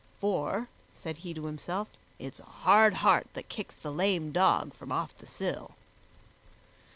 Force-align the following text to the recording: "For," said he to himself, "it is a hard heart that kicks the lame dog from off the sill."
"For," 0.19 0.67
said 0.95 1.17
he 1.17 1.31
to 1.35 1.45
himself, 1.45 1.87
"it 2.17 2.33
is 2.33 2.39
a 2.39 2.43
hard 2.45 2.95
heart 3.05 3.27
that 3.35 3.49
kicks 3.49 3.75
the 3.75 3.91
lame 3.91 4.31
dog 4.31 4.73
from 4.73 4.91
off 4.91 5.15
the 5.19 5.27
sill." 5.27 5.75